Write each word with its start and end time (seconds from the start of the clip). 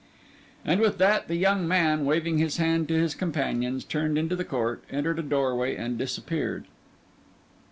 And 0.65 0.81
with 0.81 0.97
that 0.97 1.27
the 1.27 1.35
young 1.35 1.67
man, 1.67 2.05
waving 2.05 2.39
his 2.39 2.57
hand 2.57 2.87
to 2.87 2.95
his 2.95 3.13
companions, 3.13 3.85
turned 3.85 4.17
into 4.17 4.35
the 4.35 4.43
court, 4.43 4.83
entered 4.91 5.19
a 5.19 5.21
doorway 5.21 5.75
and 5.75 5.95
disappeared. 5.95 6.65